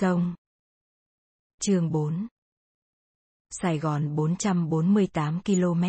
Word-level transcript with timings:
Sông. 0.00 0.34
Chương 1.62 1.92
4. 1.92 2.26
Sài 3.50 3.78
Gòn 3.78 4.16
448 4.16 5.40
km. 5.42 5.84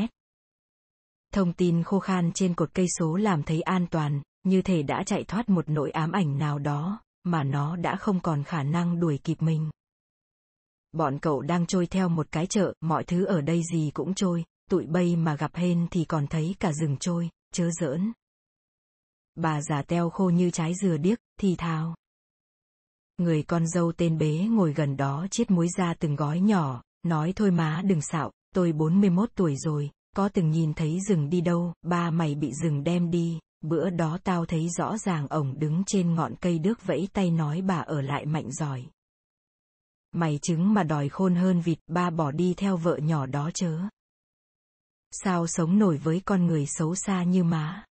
Thông 1.33 1.53
tin 1.53 1.83
khô 1.83 1.99
khan 1.99 2.31
trên 2.33 2.55
cột 2.55 2.73
cây 2.73 2.85
số 2.99 3.15
làm 3.15 3.43
thấy 3.43 3.61
an 3.61 3.87
toàn, 3.91 4.21
như 4.43 4.61
thể 4.61 4.83
đã 4.83 5.03
chạy 5.05 5.23
thoát 5.23 5.49
một 5.49 5.69
nỗi 5.69 5.91
ám 5.91 6.11
ảnh 6.11 6.37
nào 6.37 6.59
đó, 6.59 7.01
mà 7.23 7.43
nó 7.43 7.75
đã 7.75 7.95
không 7.95 8.19
còn 8.19 8.43
khả 8.43 8.63
năng 8.63 8.99
đuổi 8.99 9.19
kịp 9.23 9.41
mình. 9.41 9.69
Bọn 10.91 11.19
cậu 11.19 11.41
đang 11.41 11.65
trôi 11.65 11.87
theo 11.87 12.09
một 12.09 12.27
cái 12.31 12.47
chợ, 12.47 12.73
mọi 12.81 13.03
thứ 13.03 13.25
ở 13.25 13.41
đây 13.41 13.61
gì 13.73 13.91
cũng 13.93 14.13
trôi, 14.13 14.43
tụi 14.69 14.85
bay 14.85 15.15
mà 15.15 15.35
gặp 15.35 15.55
hên 15.55 15.87
thì 15.91 16.05
còn 16.05 16.27
thấy 16.27 16.55
cả 16.59 16.73
rừng 16.73 16.97
trôi, 16.99 17.29
chớ 17.53 17.69
giỡn. 17.71 18.11
Bà 19.35 19.61
già 19.61 19.81
teo 19.81 20.09
khô 20.09 20.29
như 20.29 20.49
trái 20.49 20.73
dừa 20.81 20.97
điếc, 20.97 21.19
thì 21.39 21.55
thào. 21.55 21.95
Người 23.21 23.43
con 23.43 23.67
dâu 23.67 23.91
tên 23.91 24.17
bế 24.17 24.47
ngồi 24.49 24.73
gần 24.73 24.97
đó 24.97 25.27
chiết 25.31 25.51
muối 25.51 25.67
ra 25.77 25.93
từng 25.99 26.15
gói 26.15 26.39
nhỏ, 26.39 26.83
nói 27.03 27.33
thôi 27.35 27.51
má 27.51 27.81
đừng 27.85 28.01
xạo, 28.01 28.31
tôi 28.55 28.71
41 28.71 29.29
tuổi 29.35 29.55
rồi, 29.55 29.89
có 30.15 30.29
từng 30.29 30.49
nhìn 30.49 30.73
thấy 30.73 30.99
rừng 31.09 31.29
đi 31.29 31.41
đâu, 31.41 31.73
ba 31.81 32.11
mày 32.11 32.35
bị 32.35 32.51
rừng 32.53 32.83
đem 32.83 33.11
đi, 33.11 33.39
bữa 33.61 33.89
đó 33.89 34.17
tao 34.23 34.45
thấy 34.45 34.69
rõ 34.69 34.97
ràng 34.97 35.27
ổng 35.27 35.59
đứng 35.59 35.83
trên 35.85 36.15
ngọn 36.15 36.35
cây 36.41 36.59
đước 36.59 36.85
vẫy 36.85 37.07
tay 37.13 37.31
nói 37.31 37.61
bà 37.61 37.77
ở 37.79 38.01
lại 38.01 38.25
mạnh 38.25 38.51
giỏi. 38.51 38.85
Mày 40.11 40.39
chứng 40.41 40.73
mà 40.73 40.83
đòi 40.83 41.09
khôn 41.09 41.35
hơn 41.35 41.61
vịt, 41.61 41.79
ba 41.87 42.09
bỏ 42.09 42.31
đi 42.31 42.53
theo 42.57 42.77
vợ 42.77 42.97
nhỏ 42.97 43.25
đó 43.25 43.49
chớ. 43.53 43.79
Sao 45.11 45.47
sống 45.47 45.79
nổi 45.79 45.97
với 45.97 46.21
con 46.25 46.45
người 46.45 46.65
xấu 46.67 46.95
xa 46.95 47.23
như 47.23 47.43
má? 47.43 47.85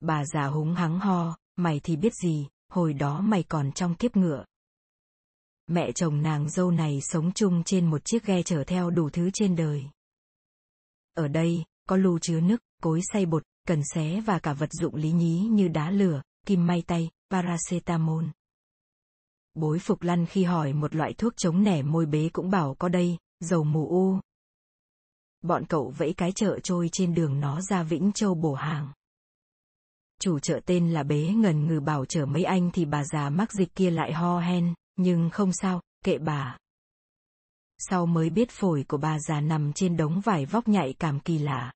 Bà 0.00 0.24
già 0.24 0.46
húng 0.46 0.74
hắng 0.74 0.98
ho, 0.98 1.36
mày 1.56 1.80
thì 1.84 1.96
biết 1.96 2.14
gì, 2.14 2.46
hồi 2.68 2.92
đó 2.92 3.20
mày 3.20 3.42
còn 3.42 3.72
trong 3.72 3.94
kiếp 3.94 4.16
ngựa. 4.16 4.44
Mẹ 5.66 5.92
chồng 5.92 6.22
nàng 6.22 6.50
dâu 6.50 6.70
này 6.70 7.00
sống 7.00 7.32
chung 7.32 7.62
trên 7.64 7.86
một 7.86 8.04
chiếc 8.04 8.24
ghe 8.24 8.42
chở 8.42 8.64
theo 8.64 8.90
đủ 8.90 9.10
thứ 9.10 9.30
trên 9.34 9.56
đời. 9.56 9.84
Ở 11.14 11.28
đây, 11.28 11.64
có 11.88 11.96
lưu 11.96 12.18
chứa 12.18 12.40
nước, 12.40 12.60
cối 12.82 13.00
xay 13.12 13.26
bột, 13.26 13.42
cần 13.66 13.82
xé 13.94 14.20
và 14.20 14.38
cả 14.38 14.52
vật 14.52 14.72
dụng 14.72 14.94
lý 14.94 15.12
nhí 15.12 15.38
như 15.40 15.68
đá 15.68 15.90
lửa, 15.90 16.22
kim 16.46 16.66
may 16.66 16.82
tay, 16.86 17.10
paracetamol. 17.30 18.24
Bối 19.54 19.78
Phục 19.78 20.02
Lăn 20.02 20.26
khi 20.26 20.44
hỏi 20.44 20.72
một 20.72 20.94
loại 20.94 21.12
thuốc 21.12 21.32
chống 21.36 21.62
nẻ 21.62 21.82
môi 21.82 22.06
bế 22.06 22.28
cũng 22.32 22.50
bảo 22.50 22.74
có 22.78 22.88
đây, 22.88 23.16
dầu 23.40 23.64
mù 23.64 23.88
u. 23.88 24.20
Bọn 25.42 25.64
cậu 25.68 25.94
vẫy 25.98 26.14
cái 26.16 26.32
chợ 26.32 26.58
trôi 26.62 26.88
trên 26.92 27.14
đường 27.14 27.40
nó 27.40 27.60
ra 27.60 27.82
Vĩnh 27.82 28.12
Châu 28.12 28.34
bổ 28.34 28.54
hàng. 28.54 28.92
Chủ 30.20 30.38
chợ 30.38 30.60
tên 30.66 30.90
là 30.90 31.02
bế 31.02 31.28
ngần 31.28 31.66
ngừ 31.66 31.80
bảo 31.80 32.04
chở 32.04 32.26
mấy 32.26 32.44
anh 32.44 32.70
thì 32.70 32.84
bà 32.84 33.04
già 33.04 33.30
mắc 33.30 33.52
dịch 33.52 33.74
kia 33.74 33.90
lại 33.90 34.12
ho 34.12 34.40
hen, 34.40 34.74
nhưng 34.96 35.30
không 35.30 35.52
sao, 35.52 35.80
kệ 36.04 36.18
bà. 36.18 36.56
Sau 37.78 38.06
mới 38.06 38.30
biết 38.30 38.50
phổi 38.50 38.84
của 38.88 38.96
bà 38.96 39.18
già 39.18 39.40
nằm 39.40 39.72
trên 39.72 39.96
đống 39.96 40.20
vải 40.20 40.46
vóc 40.46 40.68
nhạy 40.68 40.94
cảm 40.98 41.20
kỳ 41.20 41.38
lạ. 41.38 41.72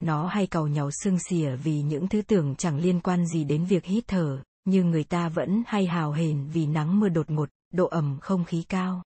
Nó 0.00 0.26
hay 0.26 0.46
cầu 0.46 0.68
nhau 0.68 0.90
sưng 0.90 1.18
xỉa 1.18 1.56
vì 1.56 1.82
những 1.82 2.08
thứ 2.08 2.22
tưởng 2.22 2.54
chẳng 2.56 2.78
liên 2.78 3.00
quan 3.00 3.26
gì 3.26 3.44
đến 3.44 3.64
việc 3.64 3.84
hít 3.84 4.04
thở, 4.06 4.42
nhưng 4.64 4.90
người 4.90 5.04
ta 5.04 5.28
vẫn 5.28 5.62
hay 5.66 5.86
hào 5.86 6.12
hền 6.12 6.46
vì 6.52 6.66
nắng 6.66 7.00
mưa 7.00 7.08
đột 7.08 7.30
ngột, 7.30 7.50
độ 7.72 7.86
ẩm 7.86 8.18
không 8.20 8.44
khí 8.44 8.64
cao. 8.68 9.02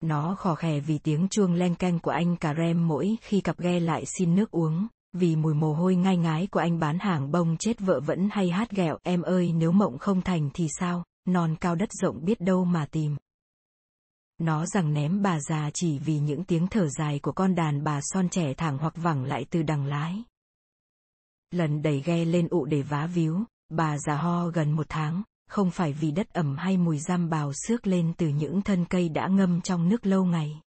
Nó 0.00 0.34
khò 0.38 0.54
khè 0.54 0.80
vì 0.80 0.98
tiếng 0.98 1.28
chuông 1.28 1.54
len 1.54 1.74
canh 1.74 1.98
của 1.98 2.10
anh 2.10 2.36
cà 2.36 2.54
rem 2.54 2.88
mỗi 2.88 3.16
khi 3.20 3.40
cặp 3.40 3.58
ghe 3.58 3.80
lại 3.80 4.04
xin 4.06 4.34
nước 4.34 4.50
uống, 4.50 4.88
vì 5.12 5.36
mùi 5.36 5.54
mồ 5.54 5.74
hôi 5.74 5.96
ngai 5.96 6.16
ngái 6.16 6.46
của 6.46 6.60
anh 6.60 6.78
bán 6.78 6.98
hàng 6.98 7.30
bông 7.30 7.56
chết 7.56 7.80
vợ 7.80 8.00
vẫn 8.00 8.28
hay 8.32 8.50
hát 8.50 8.70
ghẹo 8.70 8.98
em 9.02 9.22
ơi 9.22 9.52
nếu 9.52 9.72
mộng 9.72 9.98
không 9.98 10.22
thành 10.22 10.50
thì 10.54 10.68
sao, 10.78 11.04
non 11.26 11.56
cao 11.60 11.74
đất 11.74 11.92
rộng 11.92 12.24
biết 12.24 12.40
đâu 12.40 12.64
mà 12.64 12.86
tìm. 12.86 13.16
Nó 14.38 14.66
rằng 14.66 14.94
ném 14.94 15.22
bà 15.22 15.40
già 15.40 15.70
chỉ 15.74 15.98
vì 15.98 16.18
những 16.18 16.44
tiếng 16.44 16.66
thở 16.66 16.88
dài 16.88 17.18
của 17.18 17.32
con 17.32 17.54
đàn 17.54 17.84
bà 17.84 18.00
son 18.02 18.28
trẻ 18.28 18.54
thẳng 18.54 18.78
hoặc 18.78 18.94
vẳng 18.96 19.24
lại 19.24 19.46
từ 19.50 19.62
đằng 19.62 19.86
lái. 19.86 20.22
Lần 21.50 21.82
đẩy 21.82 22.00
ghe 22.00 22.24
lên 22.24 22.48
ụ 22.48 22.64
để 22.64 22.82
vá 22.82 23.06
víu, 23.06 23.44
bà 23.68 23.98
già 23.98 24.16
ho 24.16 24.46
gần 24.46 24.72
một 24.72 24.86
tháng, 24.88 25.22
không 25.48 25.70
phải 25.70 25.92
vì 25.92 26.10
đất 26.10 26.32
ẩm 26.32 26.56
hay 26.56 26.76
mùi 26.76 26.98
giam 26.98 27.30
bào 27.30 27.52
xước 27.52 27.86
lên 27.86 28.12
từ 28.16 28.28
những 28.28 28.62
thân 28.62 28.84
cây 28.84 29.08
đã 29.08 29.28
ngâm 29.28 29.60
trong 29.60 29.88
nước 29.88 30.06
lâu 30.06 30.24
ngày. 30.24 30.60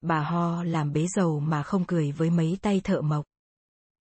Bà 0.00 0.22
ho 0.22 0.62
làm 0.62 0.92
bế 0.92 1.06
dầu 1.06 1.40
mà 1.40 1.62
không 1.62 1.84
cười 1.84 2.12
với 2.12 2.30
mấy 2.30 2.58
tay 2.62 2.80
thợ 2.84 3.00
mộc. 3.00 3.24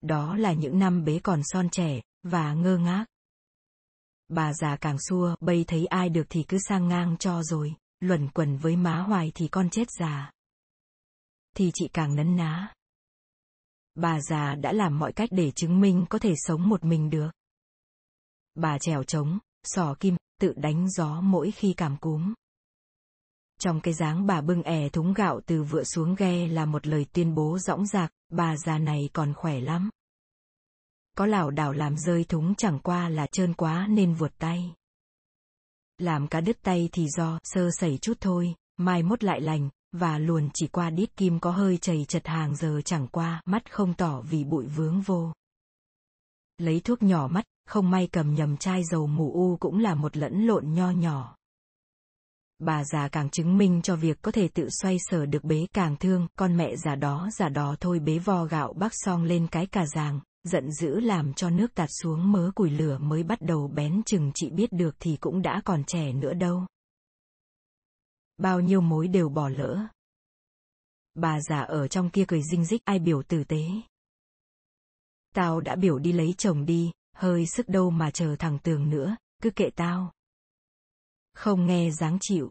Đó 0.01 0.37
là 0.37 0.53
những 0.53 0.79
năm 0.79 1.05
bế 1.05 1.21
còn 1.23 1.41
son 1.45 1.69
trẻ, 1.71 2.01
và 2.23 2.55
ngơ 2.55 2.79
ngác. 2.79 3.05
Bà 4.29 4.53
già 4.53 4.77
càng 4.77 4.97
xua, 5.09 5.35
bây 5.41 5.65
thấy 5.65 5.87
ai 5.87 6.09
được 6.09 6.27
thì 6.29 6.43
cứ 6.49 6.59
sang 6.69 6.89
ngang 6.89 7.17
cho 7.17 7.43
rồi, 7.43 7.75
luẩn 8.01 8.29
quẩn 8.29 8.57
với 8.57 8.77
má 8.77 8.97
hoài 8.97 9.33
thì 9.35 9.49
con 9.49 9.71
chết 9.71 9.89
già. 9.99 10.31
Thì 11.57 11.71
chị 11.75 11.89
càng 11.93 12.17
nấn 12.17 12.37
ná. 12.37 12.73
Bà 13.95 14.21
già 14.21 14.55
đã 14.55 14.73
làm 14.73 14.99
mọi 14.99 15.13
cách 15.13 15.29
để 15.33 15.51
chứng 15.51 15.81
minh 15.81 16.07
có 16.11 16.19
thể 16.19 16.35
sống 16.37 16.69
một 16.69 16.85
mình 16.85 17.11
được. 17.11 17.31
Bà 18.55 18.79
trèo 18.79 19.05
trống, 19.05 19.39
sò 19.65 19.95
kim, 20.01 20.17
tự 20.41 20.53
đánh 20.57 20.91
gió 20.91 21.21
mỗi 21.21 21.51
khi 21.51 21.75
cảm 21.77 21.97
cúm. 21.97 22.35
Trong 23.59 23.81
cái 23.81 23.95
dáng 23.95 24.27
bà 24.27 24.41
bưng 24.41 24.63
ẻ 24.63 24.89
thúng 24.89 25.15
gạo 25.15 25.41
từ 25.47 25.63
vựa 25.63 25.85
xuống 25.85 26.15
ghe 26.15 26.47
là 26.47 26.65
một 26.65 26.87
lời 26.87 27.07
tuyên 27.13 27.35
bố 27.35 27.59
rõng 27.59 27.87
rạc, 27.87 28.13
bà 28.29 28.57
già 28.57 28.79
này 28.79 29.11
còn 29.13 29.35
khỏe 29.35 29.61
lắm. 29.61 29.91
Có 31.17 31.27
lảo 31.27 31.51
đảo 31.51 31.73
làm 31.73 31.97
rơi 31.97 32.25
thúng 32.25 32.55
chẳng 32.55 32.79
qua 32.79 33.09
là 33.09 33.27
trơn 33.27 33.55
quá 33.55 33.87
nên 33.91 34.15
vuột 34.15 34.33
tay. 34.39 34.75
Làm 35.99 36.27
cá 36.29 36.41
đứt 36.41 36.59
tay 36.63 36.89
thì 36.93 37.09
do 37.09 37.39
sơ 37.45 37.71
sẩy 37.73 37.99
chút 37.99 38.17
thôi, 38.21 38.55
mai 38.77 39.03
mốt 39.03 39.25
lại 39.25 39.41
lành, 39.41 39.69
và 39.93 40.19
luồn 40.19 40.49
chỉ 40.55 40.67
qua 40.67 40.91
đít 40.91 41.17
kim 41.17 41.41
có 41.41 41.51
hơi 41.51 41.79
chảy 41.79 42.05
chật 42.09 42.27
hàng 42.27 42.57
giờ 42.57 42.81
chẳng 42.85 43.09
qua, 43.09 43.43
mắt 43.45 43.73
không 43.73 43.95
tỏ 43.95 44.21
vì 44.21 44.45
bụi 44.45 44.67
vướng 44.67 45.01
vô. 45.01 45.33
Lấy 46.59 46.81
thuốc 46.81 47.03
nhỏ 47.03 47.29
mắt, 47.29 47.45
không 47.67 47.91
may 47.91 48.09
cầm 48.13 48.35
nhầm 48.35 48.57
chai 48.57 48.85
dầu 48.85 49.07
mù 49.07 49.33
u 49.33 49.57
cũng 49.61 49.79
là 49.79 49.95
một 49.95 50.17
lẫn 50.17 50.47
lộn 50.47 50.75
nho 50.75 50.91
nhỏ. 50.91 51.38
Bà 52.59 52.85
già 52.85 53.09
càng 53.09 53.31
chứng 53.31 53.59
minh 53.59 53.83
cho 53.83 53.97
việc 53.97 54.23
có 54.23 54.33
thể 54.33 54.49
tự 54.49 54.69
xoay 54.83 54.97
sở 54.99 55.27
được 55.27 55.45
bế 55.45 55.67
càng 55.73 55.97
thương, 55.97 56.29
con 56.37 56.57
mẹ 56.57 56.77
già 56.77 56.95
đó 56.95 57.29
già 57.39 57.49
đó 57.49 57.77
thôi 57.81 57.99
bế 57.99 58.19
vo 58.19 58.45
gạo 58.45 58.73
bắc 58.73 58.93
song 58.95 59.25
lên 59.25 59.47
cái 59.51 59.67
cà 59.67 59.87
giàng 59.87 60.21
giận 60.45 60.73
dữ 60.73 61.01
làm 61.01 61.35
cho 61.35 61.51
nước 61.51 61.75
tạt 61.75 61.89
xuống 62.03 62.33
mớ 62.33 62.51
củi 62.55 62.71
lửa 62.71 62.99
mới 62.99 63.23
bắt 63.23 63.41
đầu 63.41 63.69
bén 63.69 64.03
chừng 64.03 64.33
chị 64.35 64.51
biết 64.51 64.73
được 64.73 64.97
thì 65.01 65.17
cũng 65.21 65.43
đã 65.43 65.63
còn 65.65 65.85
trẻ 65.85 66.13
nữa 66.13 66.35
đâu. 66.35 66.67
Bao 68.37 68.61
nhiêu 68.61 68.81
mối 68.81 69.09
đều 69.09 69.29
bỏ 69.29 69.49
lỡ. 69.49 69.87
Bà 71.15 71.41
già 71.41 71.61
ở 71.61 71.89
trong 71.89 72.11
kia 72.11 72.25
cười 72.29 72.43
dinh 72.43 72.65
dích 72.65 72.83
ai 72.85 72.99
biểu 72.99 73.23
tử 73.23 73.45
tế. 73.45 73.63
Tao 75.35 75.61
đã 75.61 75.77
biểu 75.77 75.99
đi 75.99 76.13
lấy 76.13 76.35
chồng 76.39 76.67
đi, 76.67 76.93
hơi 77.17 77.47
sức 77.47 77.69
đâu 77.69 77.91
mà 77.91 78.11
chờ 78.11 78.37
thằng 78.39 78.59
tường 78.59 78.91
nữa, 78.91 79.17
cứ 79.43 79.51
kệ 79.51 79.71
tao. 79.77 80.13
Không 81.39 81.67
nghe 81.67 81.91
dáng 81.91 82.19
chịu. 82.21 82.51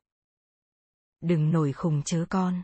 Đừng 1.21 1.51
nổi 1.51 1.73
khùng 1.73 2.03
chớ 2.03 2.25
con. 2.29 2.63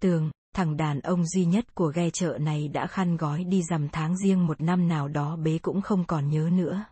Tường, 0.00 0.30
thằng 0.54 0.76
đàn 0.76 1.00
ông 1.00 1.26
duy 1.26 1.44
nhất 1.44 1.74
của 1.74 1.92
ghe 1.94 2.10
chợ 2.10 2.38
này 2.40 2.68
đã 2.68 2.86
khăn 2.86 3.16
gói 3.16 3.44
đi 3.44 3.62
dằm 3.62 3.88
tháng 3.88 4.16
riêng 4.16 4.46
một 4.46 4.60
năm 4.60 4.88
nào 4.88 5.08
đó 5.08 5.36
bế 5.36 5.58
cũng 5.58 5.82
không 5.82 6.04
còn 6.06 6.30
nhớ 6.30 6.50
nữa. 6.52 6.84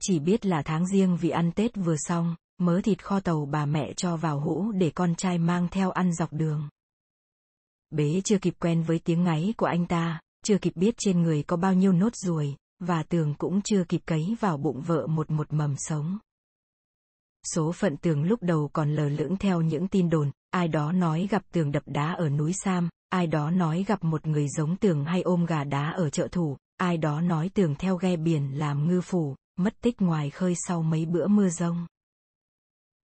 Chỉ 0.00 0.18
biết 0.18 0.46
là 0.46 0.62
tháng 0.62 0.86
riêng 0.86 1.16
vì 1.20 1.30
ăn 1.30 1.52
Tết 1.52 1.76
vừa 1.76 1.96
xong, 1.98 2.36
mớ 2.58 2.80
thịt 2.84 3.04
kho 3.04 3.20
tàu 3.20 3.46
bà 3.46 3.66
mẹ 3.66 3.92
cho 3.92 4.16
vào 4.16 4.40
hũ 4.40 4.72
để 4.72 4.90
con 4.94 5.14
trai 5.14 5.38
mang 5.38 5.68
theo 5.70 5.90
ăn 5.90 6.12
dọc 6.14 6.32
đường. 6.32 6.68
Bế 7.90 8.20
chưa 8.24 8.38
kịp 8.38 8.54
quen 8.60 8.82
với 8.82 8.98
tiếng 8.98 9.24
ngáy 9.24 9.54
của 9.56 9.66
anh 9.66 9.86
ta, 9.86 10.20
chưa 10.44 10.58
kịp 10.58 10.72
biết 10.76 10.94
trên 10.98 11.22
người 11.22 11.42
có 11.42 11.56
bao 11.56 11.74
nhiêu 11.74 11.92
nốt 11.92 12.16
ruồi, 12.16 12.56
và 12.78 13.02
tường 13.02 13.34
cũng 13.38 13.62
chưa 13.62 13.84
kịp 13.84 14.02
cấy 14.06 14.36
vào 14.40 14.56
bụng 14.56 14.80
vợ 14.80 15.06
một 15.06 15.30
một 15.30 15.52
mầm 15.52 15.74
sống. 15.78 16.18
Số 17.54 17.72
phận 17.72 17.96
tường 17.96 18.22
lúc 18.22 18.42
đầu 18.42 18.70
còn 18.72 18.94
lờ 18.94 19.08
lững 19.08 19.36
theo 19.36 19.60
những 19.60 19.88
tin 19.88 20.10
đồn, 20.10 20.30
ai 20.50 20.68
đó 20.68 20.92
nói 20.92 21.28
gặp 21.30 21.42
tường 21.52 21.72
đập 21.72 21.82
đá 21.86 22.12
ở 22.12 22.28
núi 22.28 22.52
Sam, 22.64 22.88
ai 23.08 23.26
đó 23.26 23.50
nói 23.50 23.84
gặp 23.88 24.04
một 24.04 24.26
người 24.26 24.48
giống 24.48 24.76
tường 24.76 25.04
hay 25.04 25.22
ôm 25.22 25.46
gà 25.46 25.64
đá 25.64 25.90
ở 25.90 26.10
chợ 26.10 26.28
thủ, 26.28 26.56
ai 26.76 26.96
đó 26.96 27.20
nói 27.20 27.50
tường 27.54 27.74
theo 27.78 27.96
ghe 27.96 28.16
biển 28.16 28.58
làm 28.58 28.88
ngư 28.88 29.00
phủ, 29.00 29.36
mất 29.56 29.74
tích 29.80 30.00
ngoài 30.00 30.30
khơi 30.30 30.54
sau 30.66 30.82
mấy 30.82 31.06
bữa 31.06 31.26
mưa 31.26 31.48
rông. 31.48 31.86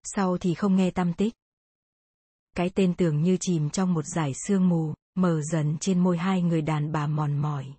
Sau 0.03 0.37
thì 0.37 0.53
không 0.53 0.75
nghe 0.75 0.91
tăm 0.91 1.13
tích. 1.13 1.33
Cái 2.55 2.69
tên 2.69 2.93
tường 2.93 3.21
như 3.21 3.37
chìm 3.39 3.69
trong 3.69 3.93
một 3.93 4.05
dải 4.05 4.33
sương 4.33 4.69
mù, 4.69 4.93
mờ 5.15 5.41
dần 5.41 5.77
trên 5.79 5.99
môi 5.99 6.17
hai 6.17 6.41
người 6.41 6.61
đàn 6.61 6.91
bà 6.91 7.07
mòn 7.07 7.37
mỏi. 7.37 7.73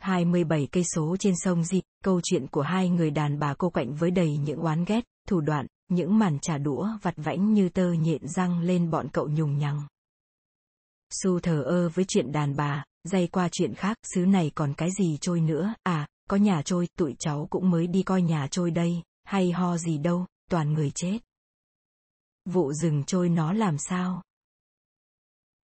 27 0.00 0.68
cây 0.72 0.84
số 0.94 1.16
trên 1.16 1.34
sông 1.36 1.64
Di, 1.64 1.82
câu 2.04 2.20
chuyện 2.24 2.46
của 2.46 2.62
hai 2.62 2.88
người 2.88 3.10
đàn 3.10 3.38
bà 3.38 3.54
cô 3.54 3.70
quạnh 3.70 3.94
với 3.94 4.10
đầy 4.10 4.36
những 4.36 4.60
oán 4.60 4.84
ghét, 4.84 5.04
thủ 5.28 5.40
đoạn, 5.40 5.66
những 5.88 6.18
màn 6.18 6.38
trả 6.38 6.58
đũa 6.58 6.88
vặt 7.02 7.14
vãnh 7.16 7.52
như 7.52 7.68
tơ 7.68 7.92
nhện 7.92 8.28
răng 8.28 8.60
lên 8.60 8.90
bọn 8.90 9.08
cậu 9.12 9.28
nhùng 9.28 9.58
nhằng. 9.58 9.82
Su 11.10 11.40
thờ 11.40 11.62
ơ 11.62 11.88
với 11.88 12.04
chuyện 12.08 12.32
đàn 12.32 12.56
bà, 12.56 12.84
dây 13.04 13.26
qua 13.26 13.48
chuyện 13.52 13.74
khác, 13.74 13.96
xứ 14.14 14.26
này 14.26 14.50
còn 14.54 14.74
cái 14.74 14.90
gì 14.98 15.18
trôi 15.20 15.40
nữa, 15.40 15.74
à, 15.82 16.08
có 16.28 16.36
nhà 16.36 16.62
trôi, 16.64 16.88
tụi 16.98 17.14
cháu 17.18 17.46
cũng 17.50 17.70
mới 17.70 17.86
đi 17.86 18.02
coi 18.02 18.22
nhà 18.22 18.46
trôi 18.50 18.70
đây, 18.70 19.02
hay 19.24 19.52
ho 19.52 19.76
gì 19.76 19.98
đâu, 19.98 20.26
toàn 20.50 20.72
người 20.72 20.90
chết. 20.94 21.18
Vụ 22.44 22.72
rừng 22.72 23.04
trôi 23.04 23.28
nó 23.28 23.52
làm 23.52 23.78
sao? 23.78 24.22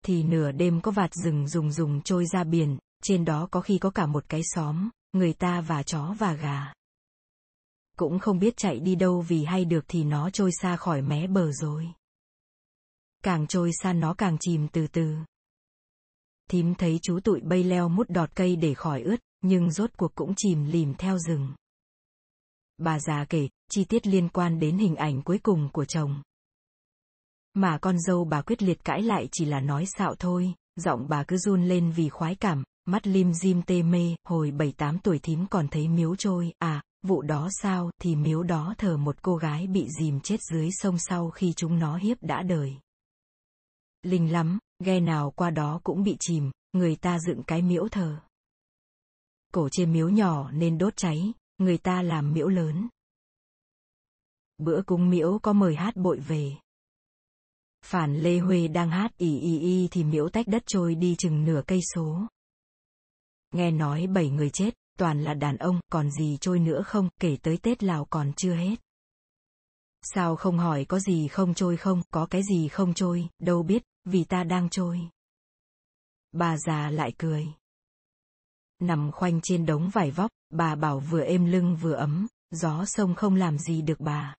Thì 0.05 0.23
nửa 0.23 0.53
đêm 0.53 0.81
có 0.81 0.91
vạt 0.91 1.15
rừng 1.15 1.49
rùng 1.49 1.73
rùng 1.73 2.03
trôi 2.03 2.27
ra 2.27 2.45
biển, 2.45 2.79
trên 3.05 3.25
đó 3.25 3.49
có 3.51 3.61
khi 3.61 3.79
có 3.79 3.91
cả 3.91 4.07
một 4.07 4.25
cái 4.29 4.41
xóm, 4.45 4.91
người 5.13 5.33
ta 5.33 5.61
và 5.61 5.83
chó 5.83 6.15
và 6.19 6.33
gà. 6.33 6.73
Cũng 7.99 8.19
không 8.19 8.39
biết 8.39 8.57
chạy 8.57 8.81
đi 8.81 8.95
đâu 8.95 9.21
vì 9.21 9.45
hay 9.45 9.65
được 9.65 9.85
thì 9.89 10.05
nó 10.05 10.31
trôi 10.31 10.51
xa 10.63 10.77
khỏi 10.77 11.03
mé 11.03 11.27
bờ 11.27 11.53
rồi. 11.53 11.89
Càng 13.23 13.47
trôi 13.47 13.71
xa 13.83 13.93
nó 13.93 14.15
càng 14.15 14.37
chìm 14.41 14.69
từ 14.69 14.87
từ. 14.87 15.17
Thím 16.51 16.75
thấy 16.75 16.99
chú 17.03 17.21
tụi 17.21 17.41
bay 17.41 17.65
leo 17.65 17.89
mút 17.89 18.11
đọt 18.11 18.31
cây 18.35 18.57
để 18.57 18.75
khỏi 18.75 19.03
ướt, 19.03 19.21
nhưng 19.43 19.71
rốt 19.71 19.91
cuộc 19.97 20.15
cũng 20.15 20.35
chìm 20.37 20.65
lìm 20.65 20.95
theo 20.95 21.19
rừng. 21.19 21.55
Bà 22.79 23.01
già 23.01 23.25
kể, 23.25 23.49
chi 23.71 23.85
tiết 23.85 24.07
liên 24.07 24.29
quan 24.29 24.61
đến 24.61 24.79
hình 24.79 24.97
ảnh 24.97 25.23
cuối 25.23 25.39
cùng 25.39 25.69
của 25.73 25.85
chồng. 25.85 26.23
Mà 27.55 27.79
con 27.79 27.99
dâu 28.01 28.25
bà 28.25 28.43
quyết 28.43 28.63
liệt 28.63 28.85
cãi 28.85 29.03
lại 29.03 29.29
chỉ 29.33 29.45
là 29.45 29.61
nói 29.61 29.85
xạo 29.99 30.15
thôi, 30.19 30.55
giọng 30.77 31.07
bà 31.09 31.25
cứ 31.25 31.37
run 31.37 31.65
lên 31.65 31.93
vì 31.93 32.09
khoái 32.09 32.35
cảm, 32.35 32.65
mắt 32.85 33.07
lim 33.07 33.33
dim 33.35 33.63
tê 33.63 33.83
mê, 33.83 34.17
hồi 34.25 34.51
7-8 34.51 34.99
tuổi 35.03 35.19
thím 35.19 35.47
còn 35.47 35.69
thấy 35.69 35.89
miếu 35.89 36.17
trôi, 36.17 36.53
à, 36.59 36.83
vụ 37.03 37.23
đó 37.23 37.49
sao, 37.63 37.91
thì 38.01 38.17
miếu 38.17 38.43
đó 38.43 38.75
thờ 38.79 38.97
một 38.97 39.23
cô 39.23 39.37
gái 39.37 39.67
bị 39.67 39.87
dìm 39.99 40.21
chết 40.21 40.41
dưới 40.43 40.69
sông 40.73 40.99
sau 40.99 41.31
khi 41.31 41.53
chúng 41.57 41.79
nó 41.79 41.97
hiếp 41.97 42.23
đã 42.23 42.43
đời. 42.43 42.77
Linh 44.03 44.33
lắm, 44.33 44.59
ghe 44.85 45.01
nào 45.01 45.31
qua 45.31 45.51
đó 45.51 45.81
cũng 45.85 46.03
bị 46.03 46.17
chìm, 46.21 46.51
người 46.73 46.97
ta 46.97 47.19
dựng 47.19 47.43
cái 47.43 47.63
miễu 47.63 47.89
thờ. 47.89 48.21
Cổ 49.53 49.69
trên 49.73 49.93
miếu 49.93 50.09
nhỏ 50.09 50.51
nên 50.51 50.79
đốt 50.79 50.97
cháy, 50.97 51.33
người 51.59 51.79
ta 51.79 52.03
làm 52.03 52.33
miễu 52.33 52.49
lớn. 52.49 52.89
Bữa 54.59 54.83
cúng 54.83 55.11
miễu 55.11 55.39
có 55.43 55.53
mời 55.53 55.75
hát 55.75 55.97
bội 55.97 56.19
về. 56.19 56.53
Phản 57.85 58.17
Lê 58.17 58.39
Huê 58.39 58.69
đang 58.69 58.91
hát 58.91 59.19
ì 59.19 59.39
ì 59.39 59.59
ì 59.59 59.89
thì 59.91 60.05
miễu 60.05 60.29
tách 60.29 60.47
đất 60.49 60.63
trôi 60.67 60.95
đi 60.95 61.15
chừng 61.19 61.45
nửa 61.45 61.63
cây 61.67 61.81
số. 61.95 62.27
Nghe 63.55 63.71
nói 63.71 64.07
bảy 64.07 64.31
người 64.31 64.51
chết, 64.51 64.75
toàn 64.99 65.25
là 65.25 65.35
đàn 65.35 65.57
ông, 65.57 65.81
còn 65.91 66.11
gì 66.11 66.39
trôi 66.41 66.59
nữa 66.59 66.83
không, 66.83 67.09
kể 67.21 67.37
tới 67.43 67.57
Tết 67.57 67.83
Lào 67.83 68.05
còn 68.05 68.33
chưa 68.37 68.55
hết. 68.55 68.77
Sao 70.03 70.37
không 70.37 70.59
hỏi 70.59 70.85
có 70.85 71.01
gì 71.01 71.29
không 71.29 71.55
trôi 71.55 71.77
không, 71.77 72.03
có 72.11 72.27
cái 72.27 72.43
gì 72.43 72.69
không 72.69 72.95
trôi, 72.95 73.29
đâu 73.39 73.63
biết, 73.63 73.83
vì 74.05 74.25
ta 74.25 74.45
đang 74.45 74.69
trôi. 74.69 75.01
Bà 76.33 76.57
già 76.57 76.91
lại 76.91 77.13
cười. 77.19 77.47
Nằm 78.81 79.13
khoanh 79.13 79.41
trên 79.43 79.67
đống 79.67 79.91
vải 79.93 80.11
vóc, 80.11 80.31
bà 80.51 80.75
bảo 80.75 81.01
vừa 81.01 81.23
êm 81.23 81.45
lưng 81.45 81.77
vừa 81.77 81.95
ấm, 81.95 82.27
gió 82.51 82.85
sông 82.87 83.15
không 83.15 83.35
làm 83.35 83.59
gì 83.59 83.83
được 83.83 84.01
bà. 84.01 84.35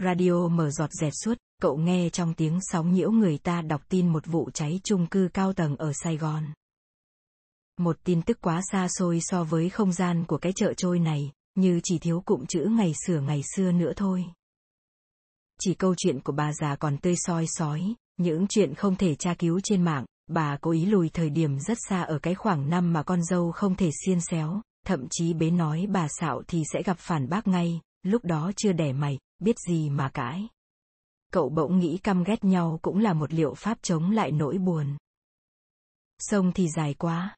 Radio 0.00 0.48
mở 0.48 0.70
giọt 0.70 0.90
dẹt 1.00 1.12
suốt, 1.24 1.38
cậu 1.62 1.76
nghe 1.76 2.10
trong 2.10 2.34
tiếng 2.34 2.58
sóng 2.62 2.92
nhiễu 2.92 3.10
người 3.10 3.38
ta 3.38 3.62
đọc 3.62 3.82
tin 3.88 4.08
một 4.08 4.26
vụ 4.26 4.50
cháy 4.50 4.80
chung 4.84 5.06
cư 5.06 5.28
cao 5.34 5.52
tầng 5.52 5.76
ở 5.76 5.92
Sài 5.92 6.16
Gòn. 6.16 6.44
Một 7.80 7.96
tin 8.04 8.22
tức 8.22 8.38
quá 8.40 8.60
xa 8.72 8.88
xôi 8.88 9.20
so 9.22 9.44
với 9.44 9.68
không 9.68 9.92
gian 9.92 10.24
của 10.24 10.38
cái 10.38 10.52
chợ 10.52 10.74
trôi 10.76 10.98
này, 10.98 11.32
như 11.54 11.80
chỉ 11.84 11.98
thiếu 11.98 12.20
cụm 12.20 12.46
chữ 12.46 12.68
ngày 12.70 12.92
xưa 13.06 13.20
ngày 13.20 13.42
xưa 13.56 13.72
nữa 13.72 13.92
thôi. 13.96 14.24
Chỉ 15.60 15.74
câu 15.74 15.94
chuyện 15.96 16.20
của 16.20 16.32
bà 16.32 16.52
già 16.52 16.76
còn 16.76 16.98
tươi 16.98 17.14
soi 17.16 17.46
sói, 17.48 17.94
những 18.16 18.46
chuyện 18.48 18.74
không 18.74 18.96
thể 18.96 19.14
tra 19.14 19.34
cứu 19.34 19.60
trên 19.60 19.82
mạng, 19.82 20.04
bà 20.26 20.56
cố 20.60 20.70
ý 20.70 20.86
lùi 20.86 21.08
thời 21.08 21.30
điểm 21.30 21.58
rất 21.58 21.78
xa 21.88 22.02
ở 22.02 22.18
cái 22.18 22.34
khoảng 22.34 22.70
năm 22.70 22.92
mà 22.92 23.02
con 23.02 23.24
dâu 23.24 23.52
không 23.52 23.74
thể 23.74 23.90
xiên 24.06 24.20
xéo, 24.20 24.62
thậm 24.86 25.06
chí 25.10 25.34
bế 25.34 25.50
nói 25.50 25.86
bà 25.90 26.08
xạo 26.20 26.42
thì 26.48 26.62
sẽ 26.72 26.82
gặp 26.82 26.98
phản 26.98 27.28
bác 27.28 27.46
ngay, 27.46 27.80
lúc 28.02 28.24
đó 28.24 28.52
chưa 28.56 28.72
đẻ 28.72 28.92
mày, 28.92 29.18
biết 29.38 29.56
gì 29.68 29.90
mà 29.90 30.08
cãi. 30.08 30.48
Cậu 31.32 31.48
bỗng 31.48 31.78
nghĩ 31.78 31.98
căm 31.98 32.24
ghét 32.24 32.44
nhau 32.44 32.78
cũng 32.82 32.98
là 32.98 33.12
một 33.12 33.32
liệu 33.32 33.54
pháp 33.54 33.78
chống 33.82 34.10
lại 34.10 34.30
nỗi 34.30 34.58
buồn. 34.58 34.96
Sông 36.18 36.52
thì 36.52 36.68
dài 36.76 36.94
quá. 36.94 37.36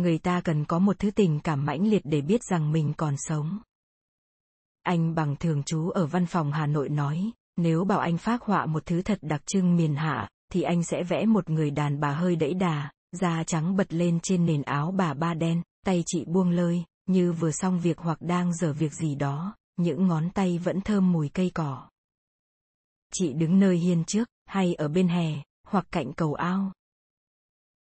Người 0.00 0.18
ta 0.18 0.40
cần 0.40 0.64
có 0.64 0.78
một 0.78 0.98
thứ 0.98 1.10
tình 1.10 1.40
cảm 1.40 1.64
mãnh 1.64 1.86
liệt 1.86 2.02
để 2.04 2.20
biết 2.20 2.40
rằng 2.44 2.72
mình 2.72 2.92
còn 2.96 3.14
sống. 3.18 3.58
Anh 4.82 5.14
bằng 5.14 5.36
thường 5.36 5.62
trú 5.62 5.88
ở 5.90 6.06
văn 6.06 6.26
phòng 6.26 6.52
Hà 6.52 6.66
Nội 6.66 6.88
nói, 6.88 7.30
nếu 7.56 7.84
bảo 7.84 7.98
anh 7.98 8.18
phác 8.18 8.42
họa 8.42 8.66
một 8.66 8.86
thứ 8.86 9.02
thật 9.02 9.18
đặc 9.22 9.42
trưng 9.46 9.76
miền 9.76 9.94
hạ, 9.94 10.28
thì 10.52 10.62
anh 10.62 10.82
sẽ 10.82 11.02
vẽ 11.02 11.26
một 11.26 11.50
người 11.50 11.70
đàn 11.70 12.00
bà 12.00 12.12
hơi 12.12 12.36
đẫy 12.36 12.54
đà, 12.54 12.90
da 13.12 13.44
trắng 13.44 13.76
bật 13.76 13.92
lên 13.92 14.20
trên 14.22 14.46
nền 14.46 14.62
áo 14.62 14.94
bà 14.96 15.14
ba 15.14 15.34
đen, 15.34 15.62
tay 15.86 16.02
chị 16.06 16.24
buông 16.24 16.50
lơi, 16.50 16.84
như 17.06 17.32
vừa 17.32 17.50
xong 17.50 17.80
việc 17.80 17.98
hoặc 17.98 18.22
đang 18.22 18.54
dở 18.54 18.72
việc 18.72 18.92
gì 18.92 19.14
đó, 19.14 19.56
những 19.76 20.06
ngón 20.06 20.30
tay 20.30 20.58
vẫn 20.58 20.80
thơm 20.80 21.12
mùi 21.12 21.28
cây 21.28 21.50
cỏ. 21.54 21.88
Chị 23.12 23.32
đứng 23.32 23.58
nơi 23.58 23.76
hiên 23.76 24.04
trước, 24.04 24.28
hay 24.46 24.74
ở 24.74 24.88
bên 24.88 25.08
hè, 25.08 25.42
hoặc 25.66 25.86
cạnh 25.90 26.12
cầu 26.12 26.34
ao. 26.34 26.72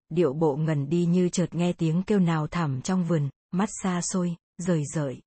Điệu 0.09 0.33
bộ 0.33 0.57
ngẩn 0.57 0.89
đi 0.89 1.07
như 1.07 1.29
chợt 1.29 1.55
nghe 1.55 1.73
tiếng 1.73 2.03
kêu 2.03 2.19
nào 2.19 2.47
thảm 2.47 2.83
trong 2.83 3.05
vườn, 3.05 3.29
mắt 3.51 3.69
xa 3.83 4.01
xôi, 4.03 4.37
rời 4.59 4.83
rợi. 4.95 5.21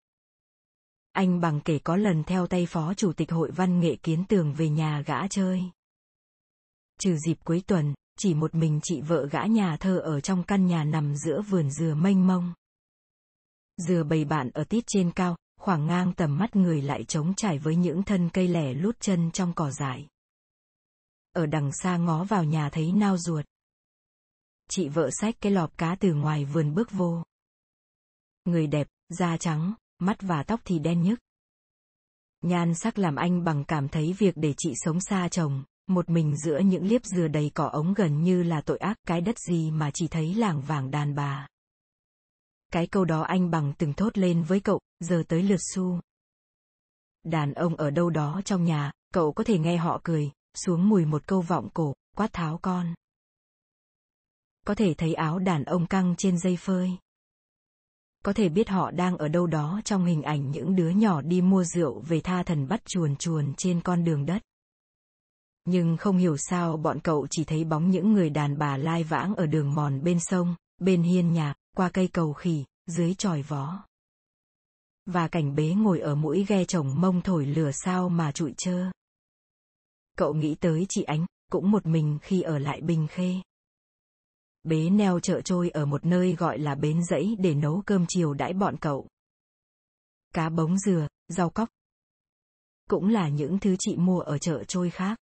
Anh 1.12 1.40
bằng 1.40 1.62
kể 1.66 1.80
có 1.80 1.96
lần 1.96 2.24
theo 2.24 2.48
tay 2.48 2.66
phó 2.66 2.94
chủ 2.94 3.14
tịch 3.14 3.32
hội 3.32 3.52
văn 3.52 3.80
nghệ 3.80 3.96
kiến 3.96 4.24
tường 4.30 4.54
về 4.54 4.70
nhà 4.70 5.04
gã 5.06 5.28
chơi. 5.28 5.64
Trừ 7.00 7.18
dịp 7.18 7.38
cuối 7.44 7.64
tuần, 7.68 7.94
chỉ 8.20 8.34
một 8.34 8.56
mình 8.56 8.80
chị 8.84 9.02
vợ 9.02 9.28
gã 9.32 9.46
nhà 9.46 9.78
thơ 9.78 9.98
ở 9.98 10.22
trong 10.22 10.44
căn 10.44 10.66
nhà 10.66 10.84
nằm 10.84 11.16
giữa 11.16 11.42
vườn 11.42 11.72
dừa 11.72 11.96
mênh 11.96 12.28
mông. 12.28 12.54
Dừa 13.78 14.04
bầy 14.04 14.26
bạn 14.26 14.50
ở 14.50 14.64
tít 14.64 14.84
trên 14.88 15.12
cao, 15.12 15.38
khoảng 15.60 15.88
ngang 15.88 16.14
tầm 16.14 16.38
mắt 16.38 16.56
người 16.56 16.82
lại 16.82 17.04
trống 17.04 17.34
trải 17.38 17.60
với 17.60 17.76
những 17.76 18.04
thân 18.04 18.30
cây 18.30 18.48
lẻ 18.48 18.74
lút 18.74 19.00
chân 19.00 19.32
trong 19.32 19.54
cỏ 19.54 19.72
dại. 19.72 20.08
Ở 21.34 21.46
đằng 21.46 21.72
xa 21.74 21.98
ngó 21.98 22.24
vào 22.24 22.44
nhà 22.44 22.70
thấy 22.70 22.92
nao 22.92 23.18
ruột. 23.18 23.46
Chị 24.70 24.90
vợ 24.90 25.10
xách 25.12 25.36
cái 25.42 25.52
lọp 25.52 25.78
cá 25.78 25.96
từ 25.96 26.14
ngoài 26.14 26.46
vườn 26.46 26.74
bước 26.74 26.92
vô. 26.92 27.24
Người 28.46 28.68
đẹp, 28.68 28.88
da 29.10 29.38
trắng, 29.38 29.74
mắt 30.00 30.18
và 30.22 30.44
tóc 30.44 30.60
thì 30.66 30.80
đen 30.80 31.04
nhức. 31.04 31.20
Nhan 32.42 32.76
sắc 32.76 33.00
làm 33.00 33.16
anh 33.16 33.44
bằng 33.44 33.64
cảm 33.64 33.88
thấy 33.88 34.14
việc 34.14 34.34
để 34.38 34.54
chị 34.58 34.74
sống 34.76 35.00
xa 35.02 35.30
chồng, 35.30 35.64
một 35.88 36.10
mình 36.10 36.38
giữa 36.38 36.60
những 36.60 36.86
liếp 36.86 37.06
dừa 37.06 37.28
đầy 37.28 37.52
cỏ 37.54 37.66
ống 37.68 37.94
gần 37.94 38.24
như 38.24 38.44
là 38.44 38.62
tội 38.62 38.78
ác 38.78 38.98
cái 39.08 39.22
đất 39.22 39.40
gì 39.40 39.72
mà 39.72 39.92
chỉ 39.94 40.08
thấy 40.08 40.36
làng 40.36 40.62
vàng 40.62 40.92
đàn 40.92 41.16
bà. 41.16 41.48
Cái 42.72 42.88
câu 42.88 43.06
đó 43.06 43.22
anh 43.22 43.52
bằng 43.52 43.74
từng 43.78 43.94
thốt 43.94 44.18
lên 44.18 44.44
với 44.44 44.60
cậu, 44.60 44.80
giờ 45.00 45.24
tới 45.28 45.44
lượt 45.44 45.60
su. 45.74 46.00
Đàn 47.24 47.54
ông 47.54 47.76
ở 47.76 47.90
đâu 47.90 48.10
đó 48.10 48.42
trong 48.46 48.64
nhà, 48.64 48.92
cậu 49.14 49.34
có 49.34 49.44
thể 49.44 49.60
nghe 49.60 49.78
họ 49.78 50.02
cười, 50.04 50.32
xuống 50.54 50.90
mùi 50.90 51.06
một 51.06 51.28
câu 51.28 51.42
vọng 51.42 51.70
cổ, 51.74 51.94
quát 52.16 52.34
tháo 52.34 52.60
con. 52.62 52.94
Có 54.68 54.76
thể 54.76 54.94
thấy 54.94 55.14
áo 55.14 55.40
đàn 55.40 55.64
ông 55.64 55.88
căng 55.88 56.16
trên 56.18 56.38
dây 56.38 56.58
phơi. 56.58 56.92
Có 58.24 58.34
thể 58.34 58.50
biết 58.50 58.70
họ 58.70 58.92
đang 58.92 59.18
ở 59.18 59.28
đâu 59.28 59.48
đó 59.48 59.82
trong 59.86 60.06
hình 60.06 60.22
ảnh 60.22 60.52
những 60.52 60.76
đứa 60.76 60.90
nhỏ 60.90 61.22
đi 61.22 61.42
mua 61.42 61.64
rượu 61.64 62.00
về 62.00 62.20
tha 62.20 62.44
thần 62.44 62.68
bắt 62.68 62.86
chuồn 62.86 63.16
chuồn 63.16 63.54
trên 63.58 63.82
con 63.82 64.04
đường 64.04 64.26
đất. 64.26 64.42
Nhưng 65.66 65.98
không 65.98 66.18
hiểu 66.18 66.38
sao 66.38 66.78
bọn 66.78 67.00
cậu 67.00 67.28
chỉ 67.30 67.44
thấy 67.44 67.64
bóng 67.64 67.92
những 67.92 68.14
người 68.14 68.30
đàn 68.30 68.58
bà 68.58 68.78
lai 68.78 69.04
vãng 69.04 69.36
ở 69.36 69.46
đường 69.46 69.74
mòn 69.74 70.04
bên 70.04 70.18
sông, 70.20 70.56
bên 70.78 71.04
hiên 71.04 71.34
nhà, 71.34 71.54
qua 71.76 71.90
cây 71.90 72.08
cầu 72.08 72.34
khỉ, 72.34 72.66
dưới 72.86 73.14
tròi 73.14 73.42
vó. 73.42 73.84
Và 75.06 75.28
cảnh 75.28 75.56
bế 75.56 75.74
ngồi 75.74 76.00
ở 76.00 76.16
mũi 76.16 76.46
ghe 76.48 76.66
chồng 76.66 77.02
mông 77.02 77.22
thổi 77.22 77.46
lửa 77.46 77.72
sao 77.74 78.10
mà 78.10 78.32
trụi 78.32 78.54
trơ. 78.58 78.92
Cậu 80.18 80.34
nghĩ 80.34 80.56
tới 80.56 80.86
chị 80.90 81.04
Ánh, 81.04 81.26
cũng 81.52 81.72
một 81.72 81.86
mình 81.86 82.18
khi 82.22 82.42
ở 82.42 82.60
lại 82.60 82.82
Bình 82.82 83.08
Khê. 83.08 83.42
Bế 84.68 84.90
neo 84.90 85.20
chợ 85.20 85.42
trôi 85.42 85.70
ở 85.70 85.86
một 85.86 86.06
nơi 86.06 86.36
gọi 86.36 86.60
là 86.60 86.76
bến 86.76 87.04
dãy 87.10 87.36
để 87.40 87.54
nấu 87.54 87.82
cơm 87.86 88.06
chiều 88.08 88.34
đãi 88.34 88.54
bọn 88.54 88.78
cậu. 88.78 89.08
Cá 90.34 90.50
bống 90.50 90.78
dừa, 90.78 91.08
rau 91.28 91.50
cóc. 91.50 91.70
Cũng 92.90 93.10
là 93.10 93.30
những 93.30 93.60
thứ 93.60 93.76
chị 93.80 93.96
mua 93.98 94.20
ở 94.20 94.38
chợ 94.38 94.64
trôi 94.68 94.90
khác. 94.90 95.18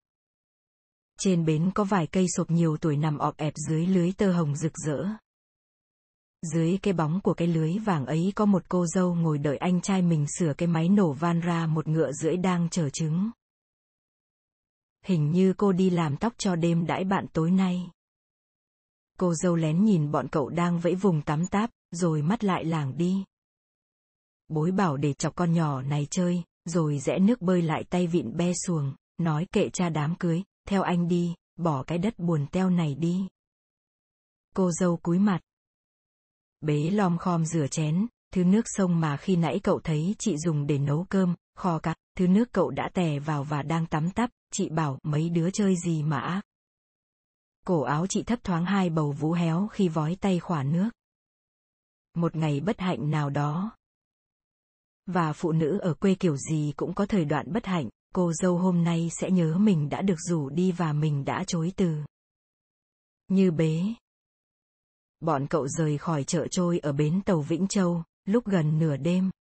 Trên 1.19 1.45
bến 1.45 1.71
có 1.75 1.83
vài 1.83 2.07
cây 2.07 2.25
sộp 2.35 2.51
nhiều 2.51 2.77
tuổi 2.77 2.97
nằm 2.97 3.17
ọp 3.17 3.37
ẹp 3.37 3.53
dưới 3.55 3.85
lưới 3.85 4.11
tơ 4.17 4.31
hồng 4.31 4.55
rực 4.55 4.77
rỡ. 4.77 5.05
Dưới 6.53 6.77
cái 6.81 6.93
bóng 6.93 7.21
của 7.21 7.33
cái 7.33 7.47
lưới 7.47 7.77
vàng 7.77 8.05
ấy 8.05 8.31
có 8.35 8.45
một 8.45 8.63
cô 8.69 8.87
dâu 8.87 9.15
ngồi 9.15 9.37
đợi 9.37 9.57
anh 9.57 9.81
trai 9.81 10.01
mình 10.01 10.25
sửa 10.39 10.53
cái 10.53 10.67
máy 10.67 10.89
nổ 10.89 11.13
van 11.13 11.39
ra 11.39 11.67
một 11.67 11.87
ngựa 11.87 12.11
rưỡi 12.11 12.37
đang 12.37 12.69
chờ 12.69 12.89
trứng. 12.89 13.31
Hình 15.05 15.31
như 15.31 15.53
cô 15.57 15.71
đi 15.71 15.89
làm 15.89 16.17
tóc 16.17 16.33
cho 16.37 16.55
đêm 16.55 16.85
đãi 16.85 17.03
bạn 17.03 17.25
tối 17.33 17.51
nay. 17.51 17.89
Cô 19.19 19.34
dâu 19.34 19.55
lén 19.55 19.84
nhìn 19.84 20.12
bọn 20.12 20.27
cậu 20.27 20.50
đang 20.50 20.79
vẫy 20.79 20.95
vùng 20.95 21.22
tắm 21.22 21.48
táp, 21.48 21.69
rồi 21.91 22.22
mắt 22.22 22.43
lại 22.43 22.65
làng 22.65 22.98
đi. 22.98 23.24
Bối 24.48 24.72
bảo 24.72 24.98
để 24.98 25.13
chọc 25.13 25.36
con 25.36 25.53
nhỏ 25.53 25.81
này 25.81 26.07
chơi, 26.12 26.43
rồi 26.65 27.00
rẽ 27.00 27.19
nước 27.19 27.41
bơi 27.41 27.62
lại 27.62 27.84
tay 27.89 28.07
vịn 28.07 28.38
be 28.38 28.53
xuồng, 28.67 28.95
nói 29.17 29.48
kệ 29.51 29.69
cha 29.69 29.89
đám 29.89 30.15
cưới, 30.15 30.43
theo 30.67 30.81
anh 30.81 31.07
đi, 31.07 31.34
bỏ 31.55 31.84
cái 31.84 31.98
đất 31.98 32.19
buồn 32.19 32.48
teo 32.51 32.69
này 32.69 32.95
đi. 32.95 33.27
Cô 34.55 34.72
dâu 34.72 34.98
cúi 34.98 35.19
mặt. 35.19 35.39
Bế 36.62 36.89
lom 36.89 37.17
khom 37.17 37.45
rửa 37.45 37.67
chén, 37.67 38.07
thứ 38.34 38.43
nước 38.43 38.65
sông 38.65 39.00
mà 39.00 39.17
khi 39.17 39.36
nãy 39.36 39.60
cậu 39.63 39.79
thấy 39.79 40.15
chị 40.19 40.38
dùng 40.38 40.67
để 40.67 40.77
nấu 40.77 41.05
cơm, 41.10 41.36
kho 41.55 41.79
cá, 41.79 41.95
thứ 42.17 42.27
nước 42.27 42.51
cậu 42.51 42.72
đã 42.72 42.89
tè 42.93 43.19
vào 43.19 43.43
và 43.43 43.62
đang 43.62 43.86
tắm 43.86 44.12
tắp, 44.12 44.29
chị 44.51 44.69
bảo 44.69 45.00
mấy 45.03 45.29
đứa 45.29 45.50
chơi 45.51 45.75
gì 45.86 46.03
mà 46.03 46.19
ác. 46.19 46.41
Cổ 47.65 47.81
áo 47.81 48.05
chị 48.10 48.24
thấp 48.24 48.39
thoáng 48.43 48.65
hai 48.65 48.89
bầu 48.89 49.12
vú 49.12 49.31
héo 49.31 49.67
khi 49.67 49.89
vói 49.89 50.17
tay 50.22 50.39
khỏa 50.39 50.63
nước. 50.63 50.89
Một 52.13 52.36
ngày 52.36 52.60
bất 52.60 52.79
hạnh 52.79 53.12
nào 53.12 53.29
đó. 53.29 53.77
Và 55.05 55.34
phụ 55.34 55.51
nữ 55.51 55.77
ở 55.77 55.93
quê 55.93 56.15
kiểu 56.15 56.38
gì 56.38 56.74
cũng 56.77 56.93
có 56.93 57.05
thời 57.05 57.25
đoạn 57.25 57.53
bất 57.53 57.65
hạnh, 57.65 57.89
cô 58.13 58.34
dâu 58.34 58.57
hôm 58.57 58.84
nay 58.84 59.10
sẽ 59.22 59.31
nhớ 59.31 59.57
mình 59.57 59.89
đã 59.89 60.01
được 60.01 60.19
rủ 60.19 60.50
đi 60.50 60.72
và 60.72 60.93
mình 60.93 61.25
đã 61.25 61.43
chối 61.48 61.72
từ. 61.75 61.98
Như 63.27 63.51
bế. 63.51 63.84
Bọn 65.19 65.48
cậu 65.48 65.67
rời 65.67 65.98
khỏi 65.98 66.24
chợ 66.24 66.48
trôi 66.51 66.79
ở 66.79 66.91
bến 66.91 67.22
tàu 67.25 67.41
Vĩnh 67.41 67.67
Châu, 67.67 68.03
lúc 68.25 68.45
gần 68.45 68.79
nửa 68.79 68.98
đêm. 68.98 69.31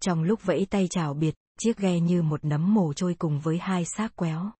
Trong 0.00 0.22
lúc 0.22 0.42
vẫy 0.42 0.66
tay 0.70 0.88
chào 0.90 1.14
biệt, 1.14 1.34
chiếc 1.58 1.76
ghe 1.76 2.00
như 2.00 2.22
một 2.22 2.44
nấm 2.44 2.74
mồ 2.74 2.92
trôi 2.92 3.14
cùng 3.14 3.40
với 3.40 3.58
hai 3.58 3.84
xác 3.84 4.16
quéo. 4.16 4.50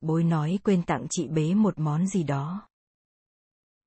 Bối 0.00 0.24
nói 0.24 0.58
quên 0.64 0.82
tặng 0.82 1.06
chị 1.10 1.28
bế 1.28 1.54
một 1.54 1.78
món 1.78 2.06
gì 2.06 2.22
đó. 2.22 2.68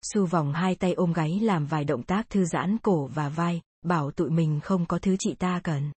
Su 0.01 0.25
vòng 0.25 0.53
hai 0.53 0.75
tay 0.75 0.93
ôm 0.93 1.13
gáy 1.13 1.39
làm 1.39 1.65
vài 1.65 1.83
động 1.83 2.03
tác 2.03 2.29
thư 2.29 2.45
giãn 2.45 2.77
cổ 2.77 3.07
và 3.07 3.29
vai, 3.29 3.61
bảo 3.85 4.11
tụi 4.11 4.29
mình 4.29 4.59
không 4.63 4.85
có 4.85 4.99
thứ 4.99 5.15
chị 5.19 5.35
ta 5.35 5.61
cần. 5.63 5.91